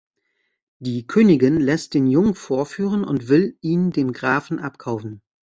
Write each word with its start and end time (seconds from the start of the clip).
Die 0.79 1.05
Königin 1.05 1.59
lässt 1.59 1.93
den 1.93 2.07
Jungen 2.07 2.33
vorführen 2.33 3.03
und 3.03 3.29
will 3.29 3.59
ihn 3.61 3.91
dem 3.91 4.13
Grafen 4.13 4.57
abkaufen. 4.57 5.21